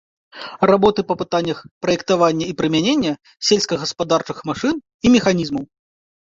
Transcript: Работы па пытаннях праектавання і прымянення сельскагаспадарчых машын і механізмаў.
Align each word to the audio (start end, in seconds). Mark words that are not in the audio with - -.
Работы 0.69 1.03
па 1.09 1.17
пытаннях 1.19 1.57
праектавання 1.87 2.49
і 2.53 2.57
прымянення 2.63 3.13
сельскагаспадарчых 3.51 4.37
машын 4.53 4.75
і 5.07 5.17
механізмаў. 5.21 5.65